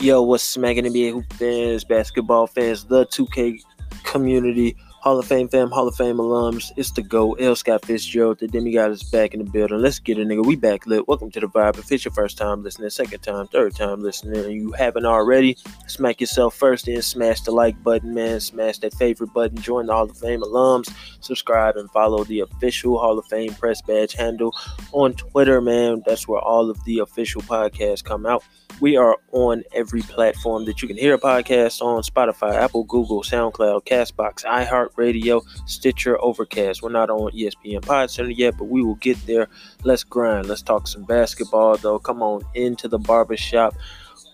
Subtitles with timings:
[0.00, 3.60] Yo, what's smacking NBA hoop fans, basketball fans, the 2K
[4.04, 4.76] community,
[5.08, 6.70] Hall of Fame fam, Hall of Fame alums.
[6.76, 7.56] It's the GO, L.
[7.56, 8.40] Scott Fitzgerald.
[8.40, 9.78] The demigod is back in the building.
[9.78, 10.44] Let's get it, nigga.
[10.44, 11.08] We back lit.
[11.08, 11.78] Welcome to the vibe.
[11.78, 15.56] If it's your first time listening, second time, third time listening, and you haven't already,
[15.86, 18.38] smack yourself first and smash the like button, man.
[18.40, 19.56] Smash that favorite button.
[19.56, 20.92] Join the Hall of Fame alums.
[21.20, 24.54] Subscribe and follow the official Hall of Fame press badge handle
[24.92, 26.02] on Twitter, man.
[26.04, 28.44] That's where all of the official podcasts come out.
[28.80, 33.22] We are on every platform that you can hear a podcast on Spotify, Apple, Google,
[33.22, 34.44] SoundCloud, Castbox,
[34.98, 36.82] iHeartRadio, Stitcher, Overcast.
[36.82, 39.48] We're not on ESPN Pod Center yet, but we will get there.
[39.84, 40.48] Let's grind.
[40.48, 41.98] Let's talk some basketball, though.
[41.98, 43.74] Come on into the barbershop.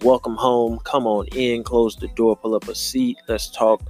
[0.02, 0.78] Welcome home.
[0.84, 1.62] Come on in.
[1.62, 2.36] Close the door.
[2.36, 3.16] Pull up a seat.
[3.28, 3.82] Let's talk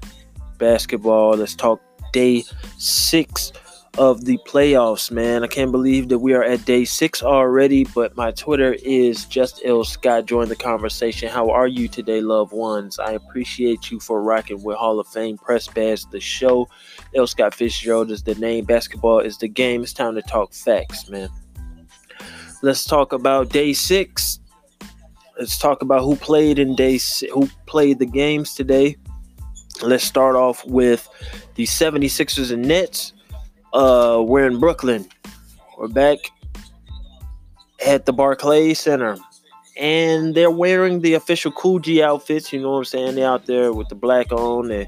[0.58, 1.36] basketball.
[1.36, 1.80] Let's talk
[2.12, 2.44] day
[2.78, 3.52] six
[3.96, 5.44] of the playoffs, man.
[5.44, 9.60] I can't believe that we are at day six already, but my Twitter is just
[9.64, 10.26] L Scott.
[10.26, 11.28] Join the conversation.
[11.28, 12.98] How are you today, loved ones?
[12.98, 16.68] I appreciate you for rocking with Hall of Fame Press Badge, the show.
[17.14, 18.64] L Scott Fitzgerald is the name.
[18.64, 19.82] Basketball is the game.
[19.82, 21.28] It's time to talk facts, man.
[22.62, 24.40] Let's talk about day six.
[25.38, 26.98] Let's talk about who played in day
[27.32, 28.96] who played the games today.
[29.82, 31.08] Let's start off with
[31.56, 33.13] the 76ers and Nets.
[33.74, 35.04] Uh, we're in Brooklyn.
[35.76, 36.18] We're back
[37.84, 39.16] at the Barclays Center.
[39.76, 42.52] And they're wearing the official Coogi outfits.
[42.52, 43.16] You know what I'm saying?
[43.16, 44.68] They're out there with the black on.
[44.68, 44.86] They're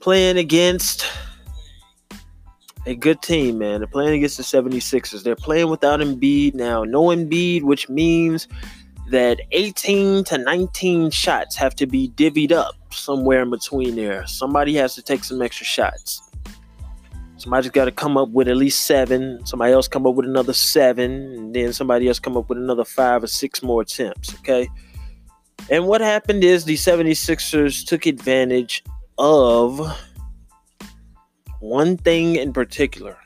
[0.00, 1.06] playing against
[2.84, 3.80] a good team, man.
[3.80, 5.22] They're playing against the 76ers.
[5.22, 6.84] They're playing without Embiid now.
[6.84, 8.48] No Embiid, which means
[9.08, 14.26] that 18 to 19 shots have to be divvied up somewhere in between there.
[14.26, 16.20] Somebody has to take some extra shots.
[17.38, 19.44] Somebody's got to come up with at least seven.
[19.44, 21.10] Somebody else come up with another seven.
[21.34, 24.34] And then somebody else come up with another five or six more attempts.
[24.36, 24.68] Okay.
[25.70, 28.82] And what happened is the 76ers took advantage
[29.18, 29.80] of
[31.60, 33.16] one thing in particular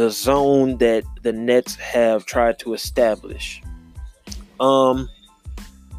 [0.00, 3.62] the zone that the Nets have tried to establish.
[4.58, 5.10] Um,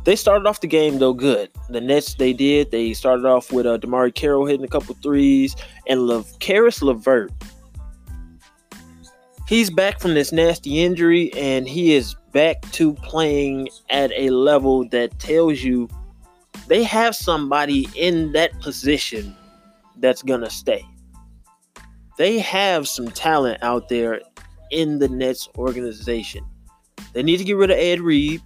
[0.03, 1.49] they started off the game though good.
[1.69, 2.71] The Nets they did.
[2.71, 5.55] They started off with uh, DeMarre Carroll hitting a couple threes
[5.87, 7.31] and Le- Caris LeVert.
[9.47, 14.87] He's back from this nasty injury and he is back to playing at a level
[14.89, 15.89] that tells you
[16.67, 19.35] they have somebody in that position
[19.97, 20.85] that's gonna stay.
[22.17, 24.21] They have some talent out there
[24.71, 26.45] in the Nets organization.
[27.13, 28.41] They need to get rid of Ed Reed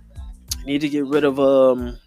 [0.65, 1.97] need to get rid of um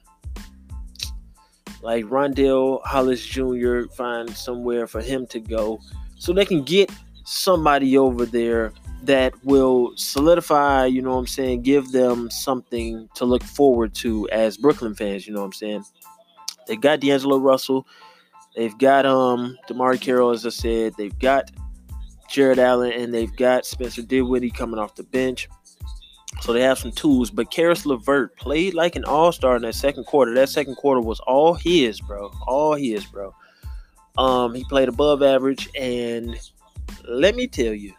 [1.83, 3.83] like Rondell Hollis Jr.
[3.95, 5.81] Find somewhere for him to go,
[6.17, 6.91] so they can get
[7.25, 8.73] somebody over there
[9.05, 10.87] that will solidify.
[10.87, 11.63] You know what I'm saying?
[11.63, 15.27] Give them something to look forward to as Brooklyn fans.
[15.27, 15.85] You know what I'm saying?
[16.67, 17.87] They got D'Angelo Russell.
[18.57, 20.95] They've got um DeMarre Carroll, as I said.
[20.99, 21.51] They've got
[22.29, 25.49] Jarrett Allen, and they've got Spencer Dinwiddie coming off the bench.
[26.41, 30.05] So they have some tools, but Caris LeVert played like an all-star in that second
[30.05, 30.35] quarter.
[30.35, 32.33] That second quarter was all his, bro.
[32.47, 33.35] All his, bro.
[34.17, 36.39] Um, he played above average, and
[37.07, 37.93] let me tell you,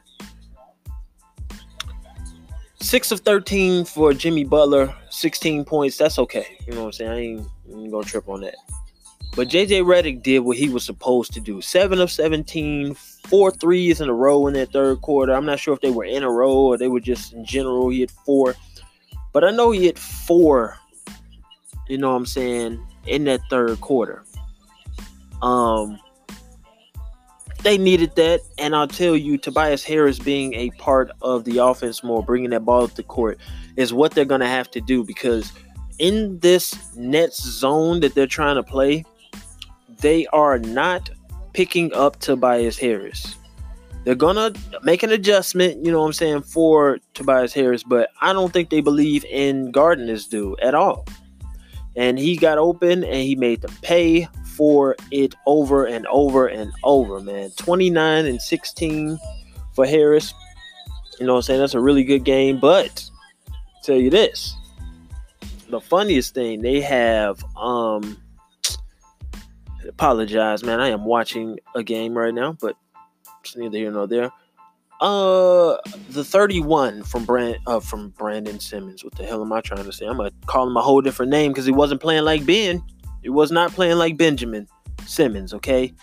[2.82, 5.98] six of thirteen for Jimmy Butler, sixteen points.
[5.98, 6.58] That's okay.
[6.66, 7.12] You know what I'm saying?
[7.12, 8.56] I ain't, I ain't gonna trip on that.
[9.36, 11.62] But JJ Redick did what he was supposed to do.
[11.62, 15.34] Seven of 17, four threes in a row in that third quarter.
[15.34, 17.90] I'm not sure if they were in a row or they were just in general.
[17.90, 18.56] He had four.
[19.32, 20.78] But I know he had four,
[21.88, 24.24] you know what I'm saying, in that third quarter.
[25.42, 26.00] Um
[27.62, 32.04] they needed that, and I'll tell you, Tobias Harris being a part of the offense
[32.04, 33.38] more, bringing that ball to the court,
[33.76, 35.52] is what they're gonna have to do because
[36.00, 39.04] in this Nets zone that they're trying to play,
[40.02, 41.10] they are not
[41.54, 43.36] picking up Tobias Harris.
[44.06, 48.34] They're gonna make an adjustment, you know what I'm saying, for Tobias Harris, but I
[48.34, 51.06] don't think they believe in this dude at all.
[51.96, 56.72] And he got open and he made them pay for it over and over and
[56.84, 57.50] over, man.
[57.58, 59.20] 29 and 16
[59.74, 60.34] for Harris.
[61.20, 61.60] You know what I'm saying?
[61.60, 63.04] That's a really good game, but
[63.84, 64.56] tell you this.
[65.70, 68.18] The funniest thing, they have um
[69.88, 70.80] apologize, man.
[70.80, 72.76] I am watching a game right now, but
[73.42, 74.32] it's neither here nor there.
[75.02, 75.78] Uh,
[76.10, 79.04] the 31 from Brand uh from Brandon Simmons.
[79.04, 80.06] What the hell am I trying to say?
[80.06, 82.84] I'm gonna call him a whole different name because he wasn't playing like Ben.
[83.22, 84.68] He was not playing like Benjamin
[85.06, 85.54] Simmons.
[85.54, 85.94] Okay,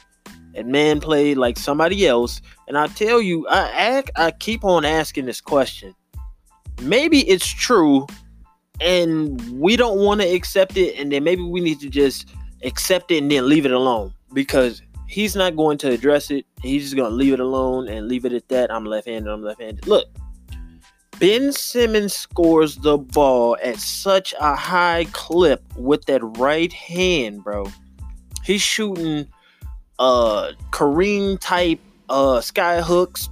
[0.55, 2.41] and man played like somebody else.
[2.69, 5.95] And I tell you, I act, I keep on asking this question.
[6.81, 8.07] Maybe it's true
[8.81, 12.29] and we don't want to accept it, and then maybe we need to just
[12.67, 16.45] accept it and then leave it alone because he's not going to address it.
[16.63, 18.73] He's just going to leave it alone and leave it at that.
[18.73, 19.87] I'm left handed, I'm left handed.
[19.87, 20.07] Look,
[21.19, 27.67] Ben Simmons scores the ball at such a high clip with that right hand, bro.
[28.45, 29.27] He's shooting
[29.99, 31.81] uh Kareem type
[32.11, 33.31] uh sky hooks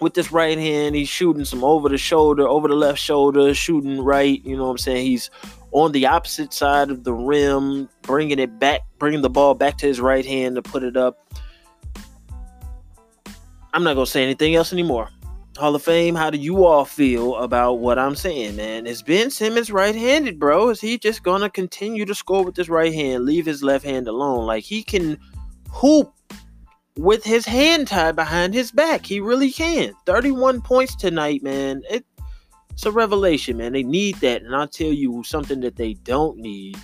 [0.00, 0.94] with this right hand.
[0.94, 4.42] He's shooting some over the shoulder, over the left shoulder, shooting right.
[4.44, 5.04] You know what I'm saying?
[5.04, 5.30] He's
[5.72, 9.86] on the opposite side of the rim, bringing it back, bringing the ball back to
[9.86, 11.18] his right hand to put it up.
[13.72, 15.08] I'm not gonna say anything else anymore.
[15.56, 18.86] Hall of Fame, how do you all feel about what I'm saying, man?
[18.86, 20.70] Is Ben Simmons right-handed, bro?
[20.70, 24.08] Is he just gonna continue to score with his right hand, leave his left hand
[24.08, 24.46] alone?
[24.46, 25.18] Like he can
[25.70, 26.12] hoop
[26.96, 29.06] with his hand tied behind his back.
[29.06, 29.92] He really can.
[30.06, 31.82] 31 points tonight, man.
[31.90, 32.04] It,
[32.80, 33.74] it's a revelation, man.
[33.74, 34.40] They need that.
[34.40, 36.78] And I'll tell you something that they don't need.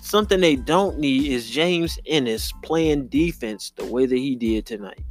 [0.00, 5.02] Something they don't need is James Ennis playing defense the way that he did tonight.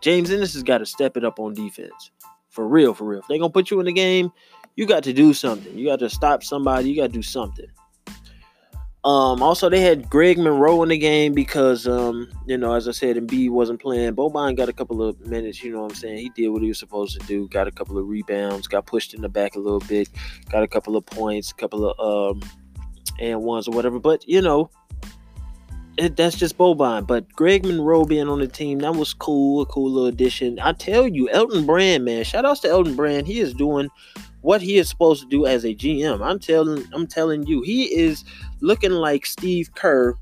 [0.00, 2.10] James Ennis has got to step it up on defense.
[2.48, 3.18] For real, for real.
[3.18, 4.32] If they're to put you in the game,
[4.76, 5.76] you got to do something.
[5.76, 6.88] You got to stop somebody.
[6.88, 7.66] You got to do something.
[9.04, 12.90] Um, also, they had Greg Monroe in the game because, um, you know, as I
[12.90, 14.16] said, Embiid wasn't playing.
[14.16, 16.18] Boban got a couple of minutes, you know what I'm saying?
[16.18, 19.14] He did what he was supposed to do, got a couple of rebounds, got pushed
[19.14, 20.08] in the back a little bit,
[20.50, 22.42] got a couple of points, a couple of um,
[23.20, 24.00] and ones or whatever.
[24.00, 24.68] But, you know,
[25.96, 27.06] it, that's just Boban.
[27.06, 30.58] But Greg Monroe being on the team, that was cool, a cool little addition.
[30.58, 33.28] I tell you, Elton Brand, man, shout outs to Elton Brand.
[33.28, 33.88] He is doing
[34.40, 36.24] what he is supposed to do as a GM.
[36.24, 38.24] I'm telling I'm telling you, he is
[38.60, 40.14] looking like Steve Kerr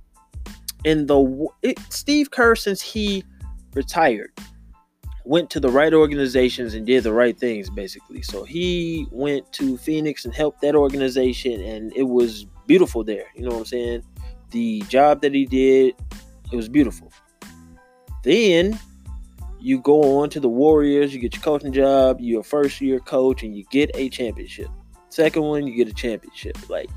[0.84, 3.24] in the it, Steve Kerr since he
[3.74, 4.32] retired
[5.26, 8.22] went to the right organizations and did the right things basically.
[8.22, 13.24] So he went to Phoenix and helped that organization and it was beautiful there.
[13.34, 14.02] You know what I'm saying?
[14.50, 15.96] The job that he did,
[16.52, 17.12] it was beautiful.
[18.22, 18.78] Then
[19.66, 23.00] you go on to the Warriors, you get your coaching job, you're a first year
[23.00, 24.68] coach, and you get a championship.
[25.08, 26.56] Second one, you get a championship.
[26.70, 26.88] Like,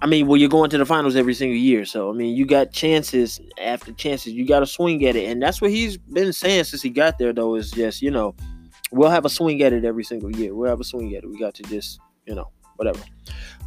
[0.00, 1.84] I mean, well, you're going to the finals every single year.
[1.84, 4.32] So, I mean, you got chances after chances.
[4.32, 5.28] You got to swing at it.
[5.28, 8.34] And that's what he's been saying since he got there, though, is just, you know,
[8.92, 10.54] we'll have a swing at it every single year.
[10.54, 11.28] We'll have a swing at it.
[11.28, 13.00] We got to just, you know, whatever.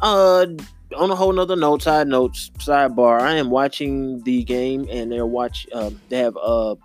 [0.02, 0.46] Uh,
[0.94, 3.20] on a whole nother note, side notes, sidebar.
[3.20, 5.66] I am watching the game, and they're watch.
[5.72, 6.76] Um, they have a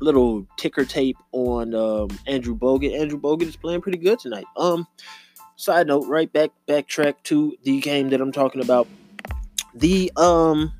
[0.00, 2.98] little ticker tape on um, Andrew Bogut.
[2.98, 4.44] Andrew Bogut is playing pretty good tonight.
[4.56, 4.86] Um,
[5.56, 8.88] side note, right back backtrack to the game that I'm talking about.
[9.74, 10.72] The um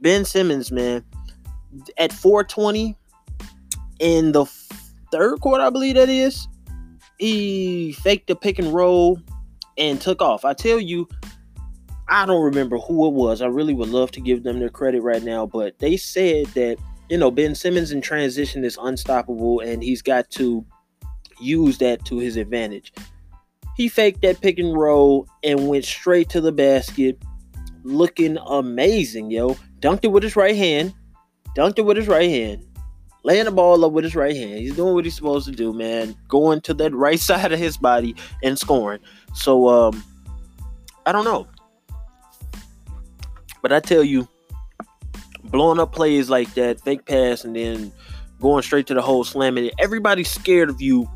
[0.00, 1.04] Ben Simmons, man,
[1.96, 2.96] at 420
[3.98, 4.44] in the
[5.10, 6.46] third quarter, I believe that is.
[7.18, 9.20] He faked a pick and roll
[9.76, 10.44] and took off.
[10.44, 11.08] I tell you,
[12.08, 13.42] I don't remember who it was.
[13.42, 16.78] I really would love to give them their credit right now, but they said that,
[17.10, 20.64] you know, Ben Simmons in transition is unstoppable and he's got to
[21.40, 22.92] use that to his advantage.
[23.76, 27.20] He faked that pick and roll and went straight to the basket,
[27.84, 29.56] looking amazing, yo.
[29.80, 30.94] Dunked it with his right hand,
[31.54, 32.66] dunked it with his right hand,
[33.22, 34.58] laying the ball up with his right hand.
[34.58, 36.16] He's doing what he's supposed to do, man.
[36.26, 39.00] Going to that right side of his body and scoring.
[39.34, 40.02] So, um,
[41.06, 41.46] I don't know.
[43.62, 44.28] But I tell you,
[45.44, 47.92] blowing up plays like that, fake pass, and then
[48.40, 49.74] going straight to the hole, slamming it.
[49.78, 51.08] Everybody's scared of you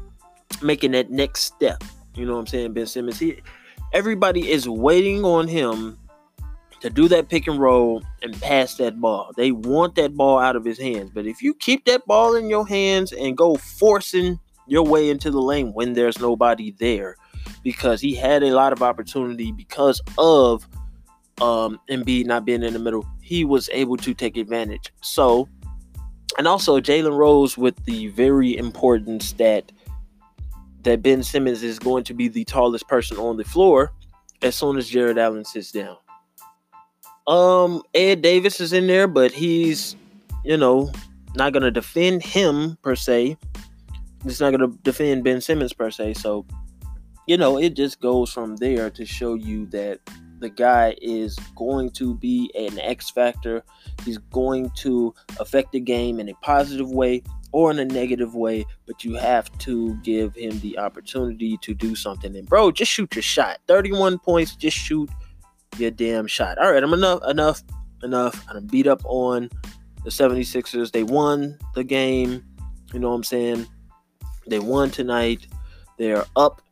[0.61, 1.83] making that next step.
[2.15, 2.73] You know what I'm saying?
[2.73, 3.19] Ben Simmons.
[3.19, 3.41] He,
[3.93, 5.99] everybody is waiting on him
[6.81, 9.33] to do that pick and roll and pass that ball.
[9.37, 11.11] They want that ball out of his hands.
[11.15, 15.31] But if you keep that ball in your hands and go forcing your way into
[15.31, 17.17] the lane when there's nobody there,
[17.63, 20.67] because he had a lot of opportunity because of
[21.43, 24.93] um, Embiid not being in the middle, he was able to take advantage.
[25.03, 25.49] So,
[26.39, 29.73] and also Jalen Rose with the very important stat
[30.85, 33.93] that Ben Simmons is going to be the tallest person on the floor
[34.41, 35.97] as soon as Jarrett Allen sits down.
[37.27, 39.97] Um, Ed Davis is in there, but he's,
[40.45, 40.93] you know,
[41.35, 43.37] not gonna defend him per se.
[44.25, 46.15] It's not gonna defend Ben Simmons per se.
[46.15, 46.47] So,
[47.27, 50.01] you know, it just goes from there to show you that
[50.43, 53.65] the guy is going to be an X factor.
[54.05, 57.23] He's going to affect the game in a positive way
[57.53, 61.95] or in a negative way, but you have to give him the opportunity to do
[61.95, 62.35] something.
[62.35, 63.59] And bro, just shoot your shot.
[63.69, 65.09] 31 points, just shoot
[65.79, 66.59] your damn shot.
[66.59, 67.63] All right, I'm enough, enough,
[68.03, 68.45] enough.
[68.49, 69.49] I'm beat up on
[70.05, 70.93] the 76ers.
[70.93, 72.45] They won the game.
[72.93, 73.67] You know what I'm saying?
[74.47, 75.47] They won tonight.
[75.99, 76.63] They're up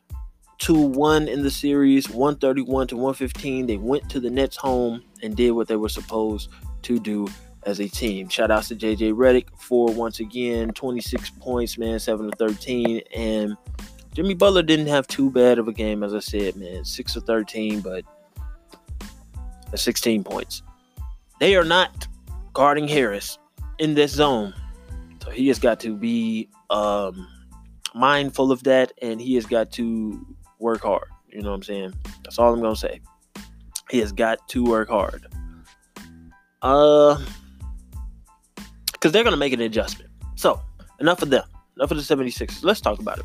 [0.60, 3.66] to one in the series, 131 to 115.
[3.66, 6.50] They went to the Nets home and did what they were supposed
[6.82, 7.26] to do
[7.64, 8.28] as a team.
[8.28, 13.00] Shout outs to JJ Redick for once again 26 points, man, 7 to 13.
[13.16, 13.56] And
[14.12, 16.84] Jimmy Butler didn't have too bad of a game, as I said, man.
[16.84, 18.04] 6 to 13, but
[19.74, 20.62] 16 points.
[21.38, 22.06] They are not
[22.52, 23.38] guarding Harris
[23.78, 24.52] in this zone.
[25.22, 27.26] So he has got to be um,
[27.94, 30.26] mindful of that and he has got to
[30.60, 31.08] work hard.
[31.28, 31.94] You know what I'm saying?
[32.24, 33.00] That's all I'm to say.
[33.90, 35.26] He has got to work hard.
[36.62, 37.20] Uh,
[38.92, 40.10] because they're to make an adjustment.
[40.36, 40.60] So,
[41.00, 41.44] enough of them.
[41.76, 42.62] Enough of the 76ers.
[42.62, 43.24] Let's talk about it.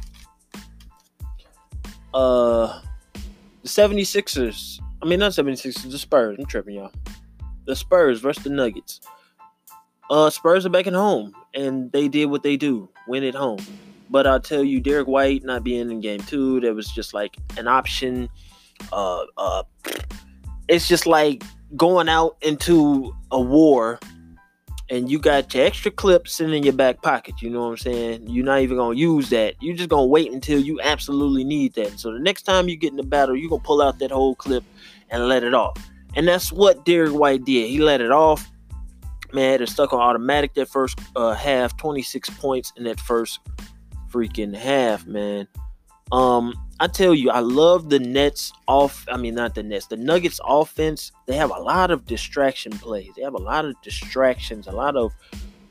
[2.13, 2.79] Uh,
[3.61, 4.79] the 76ers.
[5.01, 6.37] I mean, not 76ers, the Spurs.
[6.39, 6.91] I'm tripping, y'all.
[7.65, 9.01] The Spurs versus the Nuggets.
[10.09, 13.59] Uh, Spurs are back at home, and they did what they do win at home.
[14.09, 17.37] But I'll tell you, Derrick White not being in game two, that was just like
[17.57, 18.29] an option.
[18.91, 19.63] Uh, uh,
[20.67, 21.43] it's just like
[21.75, 23.99] going out into a war
[24.89, 27.41] and you got your extra clip sitting in your back pocket.
[27.41, 28.29] You know what I'm saying?
[28.29, 29.55] You're not even gonna use that.
[29.59, 31.99] You're just gonna wait until you absolutely need that.
[31.99, 34.35] So the next time you get in the battle, you're gonna pull out that whole
[34.35, 34.63] clip
[35.09, 35.77] and let it off.
[36.15, 37.69] And that's what Derrick White did.
[37.69, 38.51] He let it off.
[39.33, 43.39] Man, it stuck on automatic that first uh, half, 26 points in that first
[44.15, 45.47] freaking half, man.
[46.11, 49.05] Um, I tell you, I love the Nets off.
[49.11, 51.11] I mean, not the Nets, the Nuggets offense.
[51.25, 53.11] They have a lot of distraction plays.
[53.17, 55.13] They have a lot of distractions, a lot of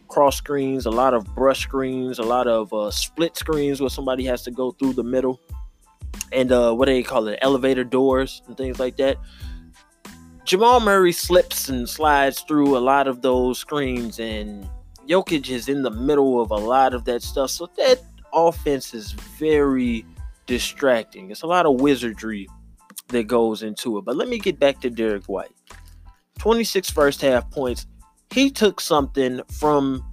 [0.08, 4.24] cross screens, a lot of brush screens, a lot of uh, split screens where somebody
[4.24, 5.40] has to go through the middle,
[6.32, 9.16] and uh, what do they call it, elevator doors and things like that.
[10.44, 14.68] Jamal Murray slips and slides through a lot of those screens, and
[15.08, 17.50] Jokic is in the middle of a lot of that stuff.
[17.50, 18.02] So that
[18.34, 20.04] offense is very
[20.46, 21.30] distracting.
[21.30, 22.48] It's a lot of wizardry
[23.08, 24.04] that goes into it.
[24.04, 25.54] But let me get back to Derrick White.
[26.38, 27.86] 26 first half points.
[28.30, 30.04] He took something from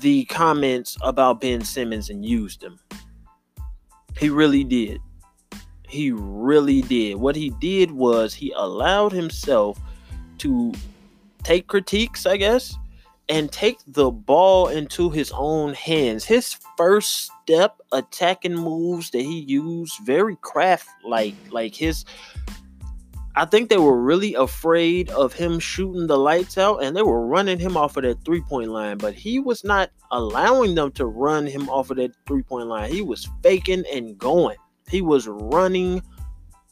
[0.00, 2.78] the comments about Ben Simmons and used him.
[4.18, 5.00] He really did.
[5.88, 7.16] He really did.
[7.16, 9.78] What he did was he allowed himself
[10.38, 10.72] to
[11.42, 12.76] take critiques, I guess,
[13.32, 16.22] and take the ball into his own hands.
[16.22, 22.04] His first step attacking moves that he used very craft like like his
[23.34, 27.26] I think they were really afraid of him shooting the lights out and they were
[27.26, 31.46] running him off of that three-point line, but he was not allowing them to run
[31.46, 32.92] him off of that three-point line.
[32.92, 34.58] He was faking and going.
[34.90, 36.02] He was running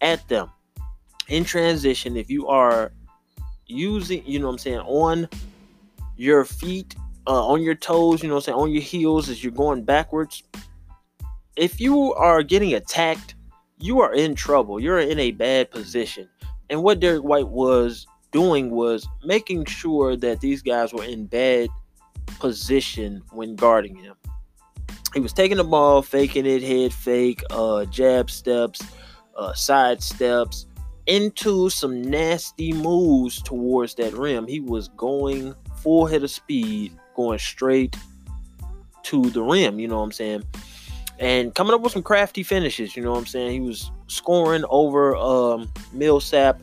[0.02, 0.50] at them.
[1.28, 2.92] In transition, if you are
[3.66, 5.26] using, you know what I'm saying, on
[6.20, 6.94] your feet
[7.26, 10.42] uh, on your toes, you know saying, on your heels as you're going backwards.
[11.56, 13.34] If you are getting attacked,
[13.78, 14.78] you are in trouble.
[14.78, 16.28] You're in a bad position.
[16.68, 21.68] And what Derrick White was doing was making sure that these guys were in bad
[22.38, 24.14] position when guarding him.
[25.14, 28.80] He was taking the ball, faking it, head fake, uh, jab steps,
[29.36, 30.66] uh, side steps,
[31.06, 34.46] into some nasty moves towards that rim.
[34.46, 37.96] He was going full head of speed going straight
[39.04, 40.44] to the rim, you know what I'm saying?
[41.18, 43.52] And coming up with some crafty finishes, you know what I'm saying?
[43.52, 46.60] He was scoring over um, Millsap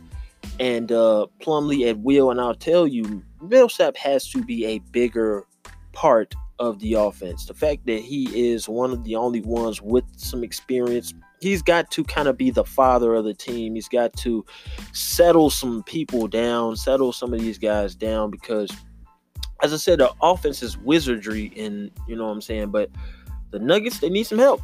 [0.60, 2.32] and uh, Plumlee at will.
[2.32, 5.46] And I'll tell you, Millsap has to be a bigger
[5.94, 7.46] part of the offense.
[7.46, 11.92] The fact that he is one of the only ones with some experience, he's got
[11.92, 13.76] to kind of be the father of the team.
[13.76, 14.44] He's got to
[14.92, 18.72] settle some people down, settle some of these guys down because
[19.64, 22.70] as I said, the offense is wizardry, and you know what I'm saying.
[22.70, 22.90] But
[23.52, 24.62] the Nuggets, they need some help.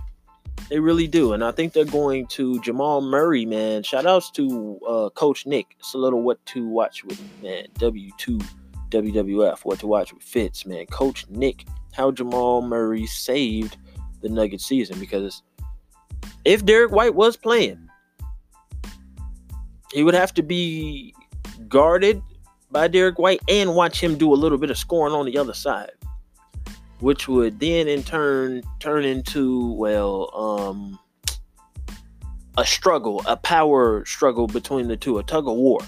[0.69, 3.83] They really do, and I think they're going to Jamal Murray, man.
[3.83, 5.75] Shout outs to uh, Coach Nick.
[5.79, 7.65] It's a little what to watch with, man.
[7.79, 8.39] W two
[8.89, 10.85] WWF, what to watch with Fitz, man.
[10.85, 13.77] Coach Nick, how Jamal Murray saved
[14.21, 15.41] the Nugget season because
[16.45, 17.89] if Derrick White was playing,
[19.91, 21.13] he would have to be
[21.67, 22.21] guarded
[22.73, 25.53] by Derrick White and watch him do a little bit of scoring on the other
[25.53, 25.91] side,
[26.99, 30.99] which would then in turn turn into well, um,
[32.57, 35.79] a struggle, a power struggle between the two, a tug of war,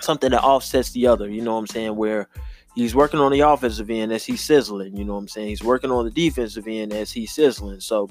[0.00, 1.30] something that offsets the other.
[1.30, 1.96] You know what I'm saying?
[1.96, 2.28] Where
[2.74, 4.96] he's working on the offensive end as he's sizzling.
[4.96, 5.48] You know what I'm saying?
[5.48, 7.80] He's working on the defensive end as he's sizzling.
[7.80, 8.10] So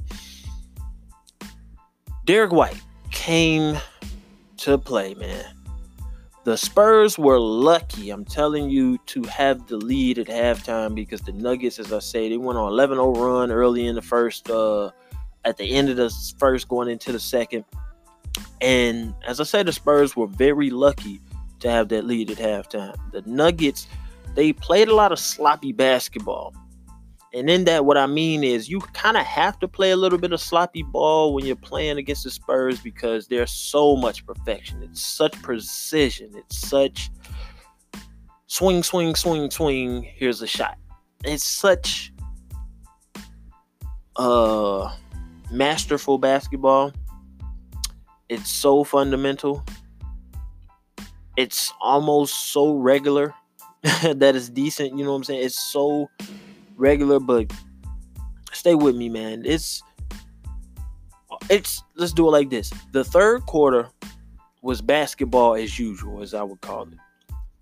[2.26, 2.82] Derrick White
[3.12, 3.78] came
[4.58, 5.46] to play, man.
[6.44, 11.34] The Spurs were lucky, I'm telling you, to have the lead at halftime because the
[11.34, 14.90] Nuggets, as I say, they went on 11 0 run early in the first, uh,
[15.46, 17.64] at the end of the first, going into the second.
[18.60, 21.22] And as I said, the Spurs were very lucky
[21.60, 22.96] to have that lead at halftime.
[23.12, 23.86] The Nuggets,
[24.34, 26.56] they played a lot of sloppy basketball.
[27.34, 30.18] And in that, what I mean is you kind of have to play a little
[30.18, 34.84] bit of sloppy ball when you're playing against the Spurs because there's so much perfection.
[34.84, 36.32] It's such precision.
[36.36, 37.10] It's such
[38.48, 40.04] swing, swing, swing, swing.
[40.04, 40.78] Here's a shot.
[41.24, 42.12] It's such
[44.18, 44.94] uh
[45.50, 46.92] masterful basketball.
[48.28, 49.64] It's so fundamental.
[51.38, 53.34] It's almost so regular
[53.84, 54.98] that it's decent.
[54.98, 55.46] You know what I'm saying?
[55.46, 56.10] It's so
[56.82, 57.54] regular, but
[58.52, 59.44] stay with me, man.
[59.46, 59.82] It's
[61.50, 62.72] it's let's do it like this.
[62.92, 63.88] The third quarter
[64.62, 66.98] was basketball as usual, as I would call it.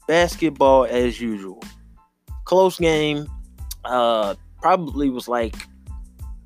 [0.07, 1.61] Basketball as usual.
[2.45, 3.27] Close game.
[3.85, 5.55] Uh probably was like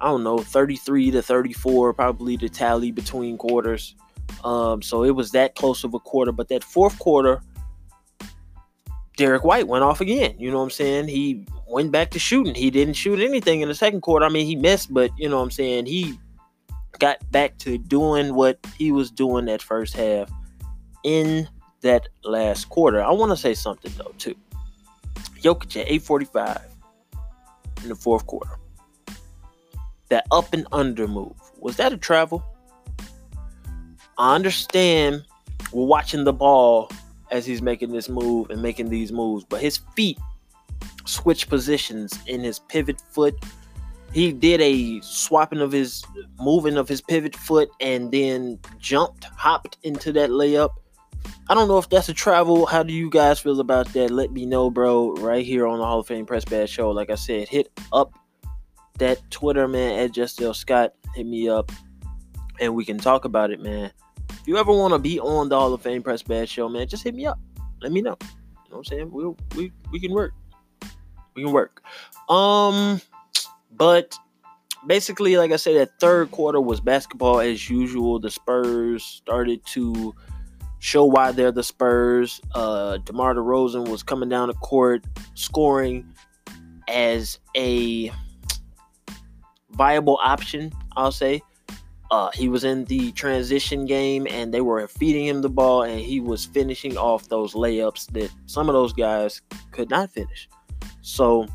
[0.01, 3.96] I don't know, 33 to 34, probably the tally between quarters.
[4.44, 6.34] Um, so it was that close of a quarter.
[6.34, 7.42] But that fourth quarter,
[9.24, 10.36] Derrick White went off again.
[10.38, 11.08] You know what I'm saying?
[11.08, 12.56] He went back to shooting.
[12.56, 14.25] He didn't shoot anything in the second quarter.
[14.25, 15.86] I mean, he missed, but you know what I'm saying?
[15.86, 16.20] He
[17.00, 20.30] got back to doing what he was doing that first half
[21.06, 21.48] in
[21.84, 23.01] that last quarter.
[23.01, 24.36] I want to say something though, too.
[25.42, 26.62] Jokic at 845
[27.84, 28.60] in the fourth quarter.
[30.10, 31.32] That up and under move.
[31.60, 32.44] Was that a travel?
[34.18, 35.24] I understand
[35.72, 36.92] we're watching the ball
[37.34, 40.18] as he's making this move and making these moves, but his feet
[41.06, 43.36] switch positions in his pivot foot.
[44.13, 46.04] He did a swapping of his
[46.40, 50.70] moving of his pivot foot and then jumped, hopped into that layup.
[51.50, 52.68] I don't know if that's a travel.
[52.68, 54.12] How do you guys feel about that?
[54.12, 56.92] Let me know, bro, right here on the Hall of Fame Press Badge Show.
[56.92, 58.13] Like I said, hit up
[59.00, 60.94] that Twitter, man, at Justin Scott.
[61.16, 61.72] Hit me up
[62.60, 63.91] and we can talk about it, man.
[64.43, 66.88] If you ever want to be on the Hall of Fame Press Badge Show, man,
[66.88, 67.39] just hit me up.
[67.82, 68.17] Let me know.
[68.21, 69.10] You know what I'm saying?
[69.10, 70.34] We'll, we we can work
[71.36, 71.82] we can work.
[72.29, 73.01] Um,
[73.71, 74.17] but
[74.88, 78.19] basically, like I said, that third quarter was basketball as usual.
[78.19, 80.13] The Spurs started to
[80.79, 82.41] show why they're the Spurs.
[82.53, 86.13] Uh, DeMar DeRozan was coming down the court, scoring
[86.88, 88.12] as a
[89.71, 90.71] viable option.
[90.95, 91.41] I'll say.
[92.13, 95.99] Uh, he was in the transition game and they were feeding him the ball and
[95.99, 100.47] he was finishing off those layups that some of those guys could not finish.
[101.02, 101.47] So,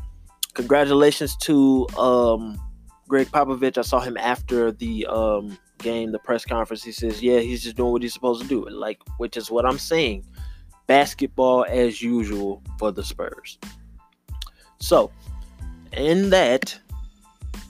[0.55, 2.59] congratulations to um,
[3.07, 3.77] Gregg Popovich.
[3.77, 6.83] I saw him after the um, game, the press conference.
[6.83, 9.65] He says, "Yeah, he's just doing what he's supposed to do." Like, which is what
[9.65, 10.25] I'm saying.
[10.87, 13.57] Basketball as usual for the Spurs.
[14.81, 15.09] So,
[15.93, 16.77] in that,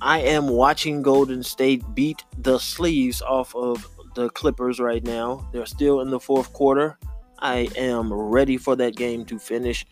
[0.02, 3.86] I am watching Golden State beat the sleeves off of
[4.16, 5.48] the Clippers right now.
[5.52, 6.98] They're still in the fourth quarter.
[7.40, 9.86] I am ready for that game to finish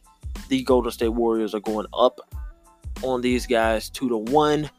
[0.49, 2.19] the Golden State Warriors are going up
[3.03, 4.69] on these guys two to one.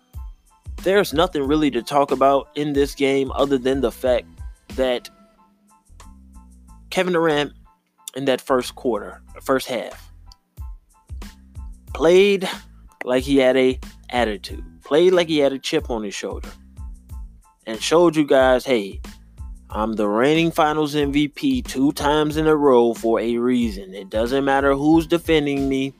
[0.82, 4.26] There's nothing really to talk about in this game other than the fact
[4.76, 5.10] that
[6.90, 7.52] Kevin Durant
[8.16, 10.10] in that first quarter, first half,
[11.94, 12.48] played
[13.04, 13.78] like he had a
[14.10, 16.48] attitude, played like he had a chip on his shoulder,
[17.66, 18.98] and showed you guys, hey,
[19.68, 23.92] I'm the reigning finals MVP two times in a row for a reason.
[23.92, 25.92] It doesn't matter who's defending me.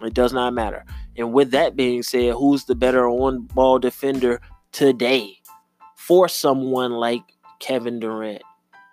[0.00, 0.86] It does not matter.
[1.18, 4.40] And with that being said, who's the better on ball defender
[4.72, 5.36] today
[5.94, 7.22] for someone like
[7.60, 8.42] Kevin Durant?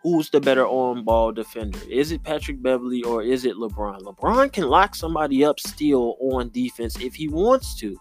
[0.03, 1.79] Who's the better on ball defender?
[1.89, 4.01] Is it Patrick Beverley or is it LeBron?
[4.01, 7.97] LeBron can lock somebody up still on defense if he wants to.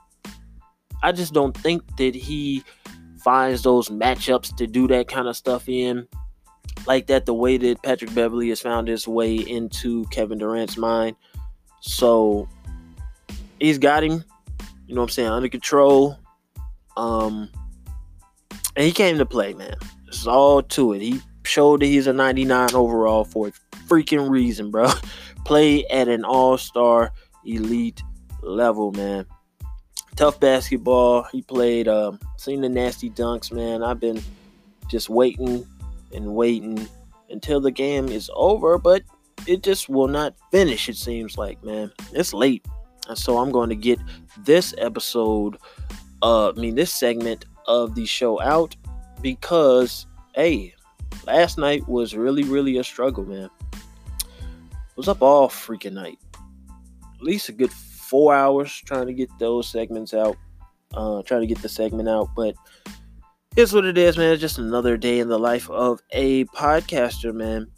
[1.02, 2.62] I just don't think that he
[3.20, 6.06] finds those matchups to do that kind of stuff in
[6.86, 11.16] like that the way that Patrick Beverley has found his way into Kevin Durant's mind.
[11.80, 12.48] So
[13.58, 14.24] he's got him,
[14.86, 16.18] you know what I'm saying, under control.
[16.96, 17.50] Um
[18.76, 19.74] and he came to play, man.
[20.08, 21.02] Is all to it.
[21.02, 23.52] He showed that he's a 99 overall for a
[23.88, 24.90] freaking reason, bro.
[25.44, 27.12] Play at an all-star
[27.44, 28.02] elite
[28.42, 29.26] level, man
[30.16, 31.24] tough basketball.
[31.32, 33.82] He played, uh, seen the nasty dunks, man.
[33.82, 34.22] I've been
[34.88, 35.66] just waiting
[36.14, 36.88] and waiting
[37.30, 39.02] until the game is over, but
[39.46, 41.92] it just will not finish, it seems like, man.
[42.12, 42.64] It's late.
[43.08, 43.98] And so I'm going to get
[44.38, 45.56] this episode,
[46.22, 48.76] uh, I mean, this segment of the show out
[49.22, 50.74] because, hey,
[51.26, 53.50] last night was really, really a struggle, man.
[54.96, 56.18] was up all freaking night.
[57.14, 57.72] At least a good
[58.10, 60.36] four hours trying to get those segments out,
[60.94, 62.28] uh, trying to get the segment out.
[62.34, 62.56] But
[63.56, 64.32] it's what it is, man.
[64.32, 67.68] It's just another day in the life of a podcaster, man.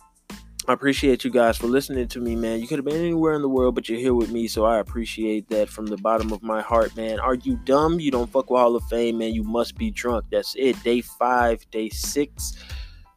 [0.68, 2.61] I appreciate you guys for listening to me, man.
[2.61, 4.79] You could have been anywhere in the world, but you're here with me, so I
[4.79, 7.18] appreciate that from the bottom of my heart, man.
[7.18, 7.99] Are you dumb?
[7.99, 9.35] You don't fuck with Hall of Fame, man.
[9.35, 10.27] You must be drunk.
[10.31, 10.81] That's it.
[10.85, 12.53] Day five, day six.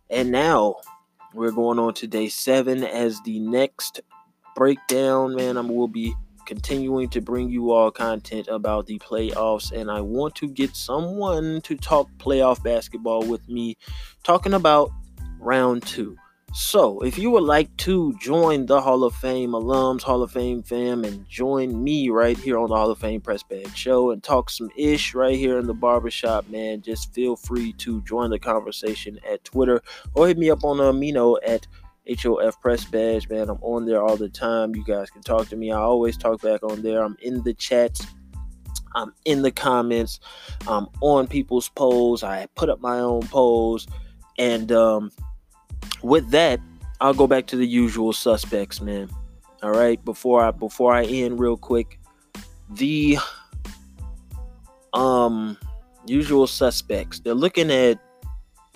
[0.09, 0.77] And now
[1.35, 4.01] we're going on to day seven as the next
[4.55, 5.57] breakdown, man.
[5.57, 10.35] I will be continuing to bring you all content about the playoffs, and I want
[10.35, 13.77] to get someone to talk playoff basketball with me,
[14.23, 14.91] talking about
[15.39, 16.17] round two.
[16.57, 20.63] So, if you would like to join the Hall of Fame alums, Hall of Fame
[20.63, 24.23] fam, and join me right here on the Hall of Fame Press Badge Show and
[24.23, 28.39] talk some ish right here in the barbershop, man, just feel free to join the
[28.39, 29.81] conversation at Twitter
[30.13, 31.67] or hit me up on Amino at
[32.07, 33.49] HOF Press Badge, man.
[33.49, 34.75] I'm on there all the time.
[34.75, 35.71] You guys can talk to me.
[35.71, 37.03] I always talk back on there.
[37.03, 38.05] I'm in the chats.
[38.95, 40.19] I'm in the comments.
[40.67, 42.23] I'm on people's polls.
[42.23, 43.87] I put up my own polls.
[44.37, 45.11] And um,
[46.01, 46.59] with that,
[47.01, 49.09] I'll go back to the usual suspects, man.
[49.63, 51.99] All right, before I before I end real quick,
[52.69, 53.17] the
[54.93, 55.57] um
[56.05, 57.19] usual suspects.
[57.19, 57.99] They're looking at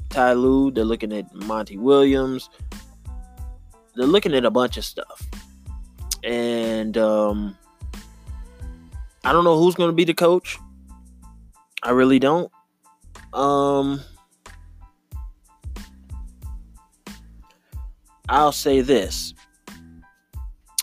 [0.09, 2.49] Ty Lue, they're looking at Monty Williams,
[3.95, 5.27] they're looking at a bunch of stuff.
[6.23, 7.57] And um
[9.23, 10.57] I don't know who's gonna be the coach.
[11.83, 12.51] I really don't.
[13.33, 14.01] Um
[18.27, 19.33] I'll say this.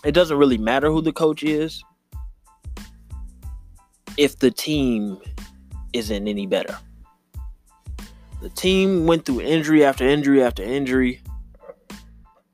[0.03, 1.83] It doesn't really matter who the coach is
[4.17, 5.19] if the team
[5.93, 6.77] isn't any better.
[8.41, 11.21] The team went through injury after injury after injury,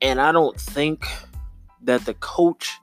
[0.04, 1.04] and I don't think
[1.82, 2.78] that the coach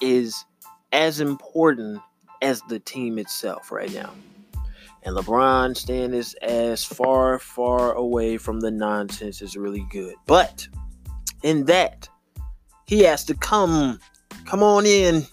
[0.00, 0.44] is
[0.92, 2.00] as important
[2.40, 4.12] as the team itself right now.
[5.04, 10.14] And LeBron staying is as far, far away from the nonsense is really good.
[10.26, 10.66] But
[11.42, 12.08] in that.
[12.86, 13.98] He has to come,
[14.44, 15.26] come on in,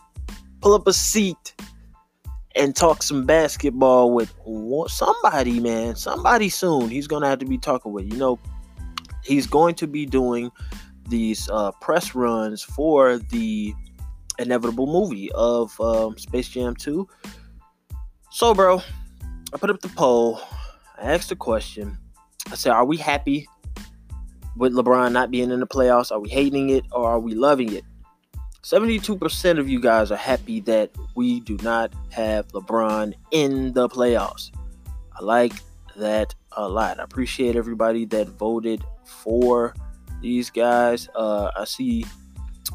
[0.62, 1.56] pull up a seat,
[2.56, 4.34] and talk some basketball with
[4.88, 5.96] somebody, man.
[5.96, 6.90] Somebody soon.
[6.90, 8.12] He's gonna have to be talking with.
[8.12, 8.40] You know,
[9.24, 10.52] he's going to be doing
[11.10, 13.74] these uh, press runs for the
[14.38, 17.08] inevitable movie of um, Space Jam 2.
[18.32, 18.82] So, bro,
[19.54, 20.40] I put up the poll.
[20.98, 21.98] I asked a question.
[22.52, 23.48] I said, "Are we happy
[24.56, 26.12] with LeBron not being in the playoffs?
[26.12, 27.84] Are we hating it or are we loving it?
[28.64, 34.52] 72% of you guys are happy that we do not have LeBron in the playoffs.
[35.20, 35.54] I like
[35.96, 37.00] that a lot.
[37.00, 39.74] I appreciate everybody that voted for
[40.22, 41.10] these guys.
[41.16, 42.06] Uh, I see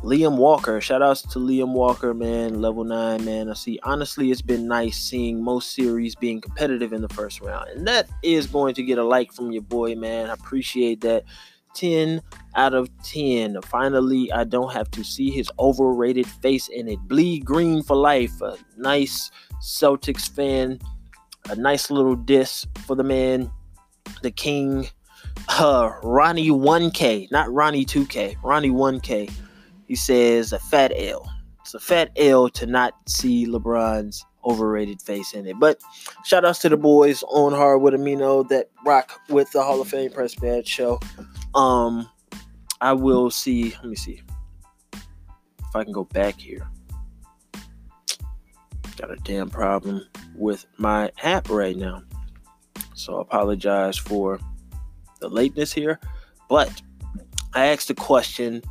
[0.02, 0.80] Liam Walker.
[0.80, 2.61] Shout outs to Liam Walker, man.
[2.61, 3.50] Level 9, man.
[3.50, 7.68] I see, honestly, it's been nice seeing most series being competitive in the first round.
[7.70, 10.30] And that is going to get a like from your boy, man.
[10.30, 11.24] I appreciate that.
[11.74, 12.22] 10
[12.54, 13.61] out of 10.
[13.62, 17.00] Finally, I don't have to see his overrated face in it.
[17.00, 18.40] Bleed green for life.
[18.40, 19.30] A nice
[19.61, 20.78] Celtics fan.
[21.50, 23.50] A nice little diss for the man,
[24.22, 24.88] the king.
[25.49, 28.37] Uh, Ronnie 1K, not Ronnie 2K.
[28.42, 29.31] Ronnie 1K.
[29.87, 31.31] He says a fat L.
[31.61, 35.59] It's a fat L to not see LeBron's overrated face in it.
[35.59, 35.81] But
[36.25, 40.11] shout outs to the boys on Hardwood Amino that rock with the Hall of Fame
[40.11, 41.01] Press Badge show.
[41.55, 42.09] Um,
[42.81, 43.70] I will see.
[43.70, 44.23] Let me see
[44.94, 46.68] if I can go back here.
[48.97, 52.03] Got a damn problem with my app right now.
[52.94, 54.38] So I apologize for
[55.29, 55.99] the lateness here.
[56.49, 56.83] But
[57.55, 58.63] I asked a question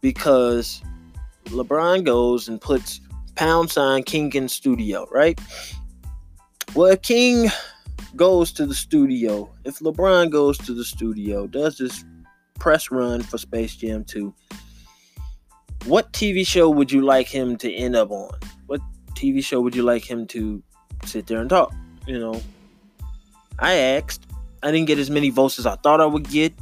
[0.00, 0.82] because
[1.46, 3.00] LeBron goes and puts
[3.34, 5.40] pound sign King in studio, right?
[6.74, 7.50] Well, King
[8.16, 12.04] goes to the studio, if LeBron goes to the studio, does this
[12.58, 14.32] press run for Space Jam 2,
[15.86, 18.38] what TV show would you like him to end up on?
[18.66, 18.80] What
[19.14, 20.62] TV show would you like him to
[21.04, 21.74] sit there and talk?
[22.06, 22.40] You know,
[23.58, 24.26] I asked.
[24.62, 26.52] I didn't get as many votes as I thought I would get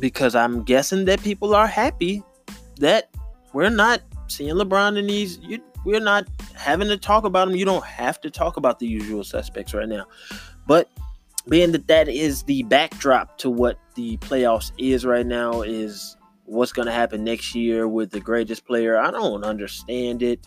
[0.00, 2.22] because I'm guessing that people are happy
[2.78, 3.10] that
[3.52, 5.38] we're not seeing LeBron in these.
[5.38, 7.56] You, we're not having to talk about him.
[7.56, 10.06] You don't have to talk about the usual suspects right now.
[10.66, 10.88] But
[11.48, 16.72] being that that is the backdrop to what the playoffs is right now is what's
[16.72, 20.46] going to happen next year with the greatest player i don't understand it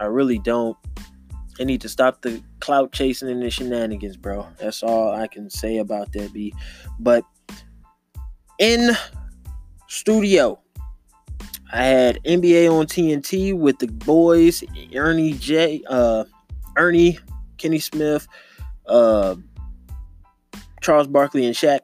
[0.00, 0.76] i really don't
[1.60, 5.48] i need to stop the clout chasing and the shenanigans bro that's all i can
[5.50, 6.52] say about that b
[7.00, 7.24] but
[8.58, 8.96] in
[9.88, 10.58] studio
[11.72, 14.62] i had nba on tnt with the boys
[14.94, 16.24] ernie j uh
[16.76, 17.18] ernie
[17.58, 18.26] kenny smith
[18.86, 19.34] uh
[20.86, 21.80] Charles Barkley and Shaq.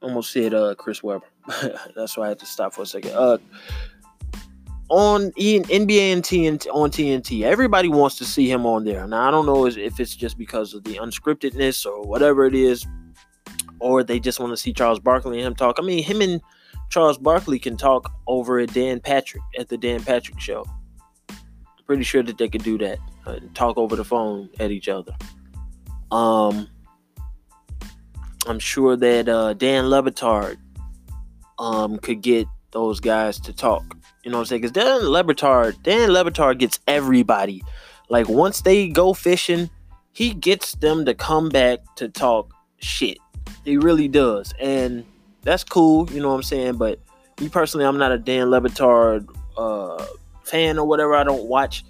[0.00, 1.26] Almost said uh, Chris Webber.
[1.96, 3.10] That's why I had to stop for a second.
[3.10, 3.38] Uh,
[4.94, 9.08] on NBA and TNT on TNT, everybody wants to see him on there.
[9.08, 12.86] Now I don't know if it's just because of the unscriptedness or whatever it is,
[13.80, 15.76] or they just want to see Charles Barkley and him talk.
[15.80, 16.40] I mean, him and
[16.90, 20.64] Charles Barkley can talk over at Dan Patrick at the Dan Patrick show.
[21.86, 22.98] Pretty sure that they could do that.
[23.26, 25.12] Uh, talk over the phone at each other.
[26.12, 26.68] Um,
[28.46, 30.56] I'm sure that uh, Dan Le Batard
[31.58, 33.96] um, could get those guys to talk.
[34.24, 34.62] You know what I'm saying?
[34.62, 37.62] Because Dan Le Batard, Dan Le Batard gets everybody.
[38.08, 39.68] Like once they go fishing,
[40.12, 43.18] he gets them to come back to talk shit.
[43.64, 45.04] He really does, and
[45.42, 46.10] that's cool.
[46.10, 46.76] You know what I'm saying?
[46.76, 47.00] But
[47.40, 50.04] me personally, I'm not a Dan Le Batard uh,
[50.42, 51.14] fan or whatever.
[51.14, 51.84] I don't watch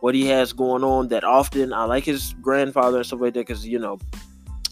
[0.00, 1.72] what he has going on that often.
[1.72, 3.98] I like his grandfather and stuff like that because you know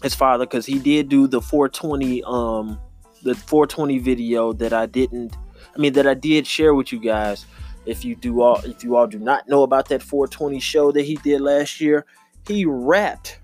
[0.03, 2.79] his father because he did do the 420 um
[3.23, 5.35] the 420 video that I didn't
[5.75, 7.45] I mean that I did share with you guys.
[7.85, 11.03] If you do all if you all do not know about that 420 show that
[11.03, 12.05] he did last year,
[12.47, 13.39] he rapped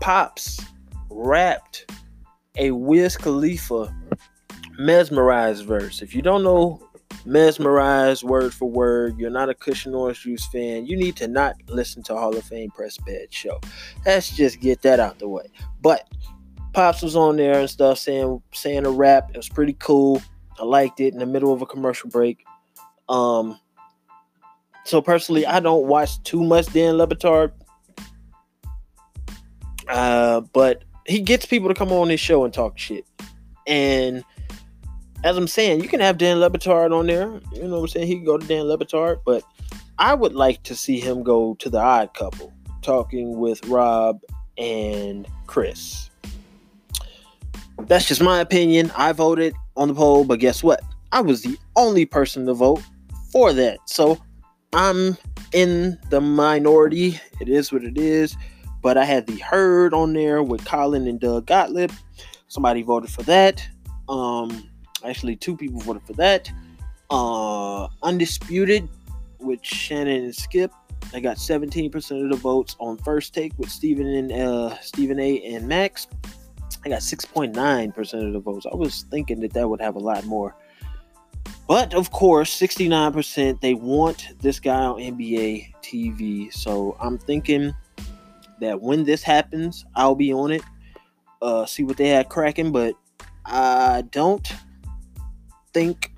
[0.00, 0.60] Pops
[1.10, 1.90] rapped
[2.56, 3.94] a Wiz Khalifa
[4.78, 6.02] mesmerized verse.
[6.02, 6.86] If you don't know
[7.26, 9.18] mesmerized word for word.
[9.18, 10.86] You're not a Kush and Orange Juice fan.
[10.86, 13.60] You need to not listen to Hall of Fame Press Badge Show.
[14.06, 15.50] Let's just get that out the way.
[15.82, 16.08] But
[16.72, 19.30] Pops was on there and stuff saying saying a rap.
[19.30, 20.22] It was pretty cool.
[20.58, 22.44] I liked it in the middle of a commercial break.
[23.08, 23.58] Um
[24.86, 27.50] so personally, I don't watch too much Dan Le Batard.
[29.88, 33.04] Uh, but he gets people to come on his show and talk shit.
[33.66, 34.24] And
[35.24, 37.40] as I'm saying, you can have Dan Le Batard on there.
[37.52, 38.06] You know what I'm saying?
[38.06, 39.42] He can go to Dan Le Batard, but
[39.98, 44.20] I would like to see him go to the odd couple, talking with Rob
[44.56, 46.10] and Chris.
[47.80, 48.92] That's just my opinion.
[48.96, 50.80] I voted on the poll, but guess what?
[51.12, 52.82] I was the only person to vote
[53.32, 53.78] for that.
[53.88, 54.18] So
[54.72, 55.16] I'm
[55.52, 57.20] in the minority.
[57.40, 58.36] It is what it is.
[58.82, 61.90] But I had the herd on there with Colin and Doug Gottlieb.
[62.48, 63.66] Somebody voted for that.
[64.08, 64.70] Um,
[65.04, 66.50] Actually, two people voted for that.
[67.10, 68.88] Uh, Undisputed
[69.38, 70.72] with Shannon and Skip.
[71.14, 75.40] I got 17% of the votes on first take with Stephen and uh, Stephen A.
[75.42, 76.08] and Max.
[76.86, 78.64] I got 6.9% of the votes.
[78.72, 80.54] I was thinking that that would have a lot more.
[81.66, 86.52] But of course, 69% they want this guy on NBA TV.
[86.52, 87.74] So I'm thinking
[88.60, 90.62] that when this happens, I'll be on it.
[91.42, 92.94] Uh, see what they had cracking, but
[93.44, 94.48] I don't
[95.74, 96.12] think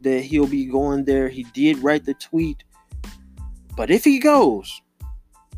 [0.00, 1.28] that he'll be going there.
[1.28, 2.64] He did write the tweet.
[3.76, 4.82] But if he goes,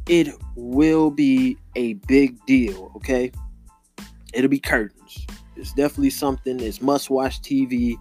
[0.07, 3.33] it will be a big deal, okay?
[4.33, 5.27] It'll be curtains.
[5.57, 6.61] It's definitely something.
[6.61, 7.97] It's must watch TV.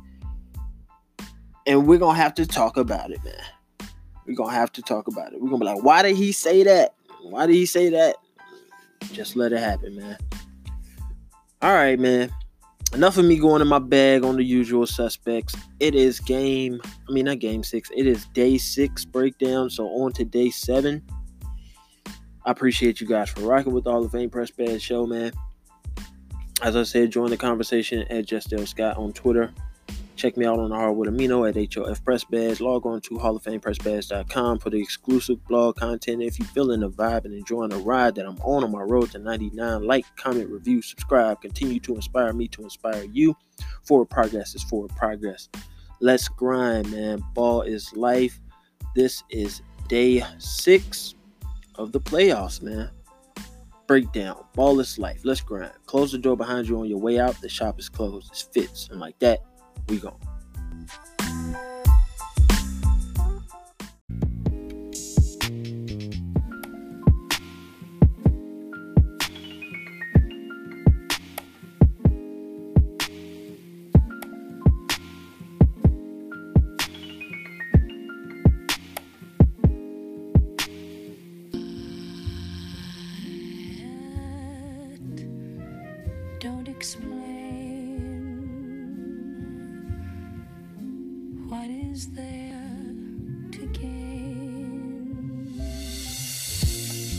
[1.66, 3.90] And we're going to have to talk about it, man.
[4.26, 5.42] We're going to have to talk about it.
[5.42, 6.94] We're going to be like, why did he say that?
[7.22, 8.16] Why did he say that?
[9.12, 10.18] Just let it happen, man.
[11.62, 12.32] All right, man
[12.94, 15.56] enough of me going in my bag on the usual suspects.
[15.80, 19.70] It is game, I mean, not game six, it is day six breakdown.
[19.70, 21.04] So on to day seven.
[22.46, 25.06] I appreciate you guys for rocking with all the Hall of Fame Press Badge Show,
[25.06, 25.32] man.
[26.62, 29.52] As I said, join the conversation at Justel Scott on Twitter.
[30.18, 32.60] Check me out on the Hardwood Amino at HOF Press Badge.
[32.60, 36.22] Log on to HallOfFamePressBadge.com for the exclusive blog content.
[36.22, 39.12] If you're feeling the vibe and enjoying the ride that I'm on on my road
[39.12, 41.40] to 99, like, comment, review, subscribe.
[41.42, 43.38] Continue to inspire me to inspire you.
[43.84, 45.48] Forward progress is forward progress.
[46.02, 47.24] Let's grind, man.
[47.34, 48.42] Ball is life.
[48.96, 51.16] This is day six
[51.76, 52.90] of the playoffs, man.
[53.90, 54.46] Breakdown.
[54.54, 55.22] Ball is life.
[55.24, 55.72] Let's grind.
[55.88, 57.42] Close the door behind you on your way out.
[57.42, 58.30] The shop is closed.
[58.30, 58.88] It's fits.
[58.92, 59.40] And like that,
[59.88, 60.16] we go.